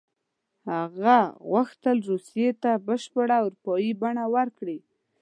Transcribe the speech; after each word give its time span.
هغه 0.73 1.17
غوښتل 1.49 1.97
روسیې 2.09 2.49
ته 2.63 2.71
بشپړه 2.87 3.37
اروپایي 3.45 3.91
بڼه 4.01 4.25
ورکړي. 4.35 4.77